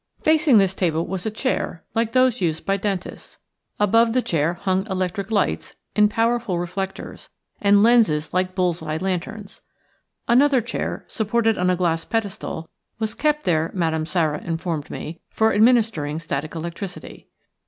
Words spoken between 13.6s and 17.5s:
Madame Sara informed me, for administering static electricity.